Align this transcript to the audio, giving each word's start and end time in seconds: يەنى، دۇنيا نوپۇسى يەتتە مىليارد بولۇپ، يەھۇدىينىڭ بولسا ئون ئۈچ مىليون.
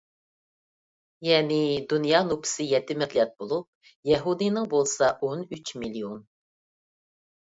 يەنى، 1.27 1.57
دۇنيا 1.91 2.21
نوپۇسى 2.29 2.65
يەتتە 2.71 2.95
مىليارد 3.01 3.35
بولۇپ، 3.43 3.67
يەھۇدىينىڭ 4.11 4.69
بولسا 4.73 5.09
ئون 5.27 5.43
ئۈچ 5.57 5.75
مىليون. 5.83 6.25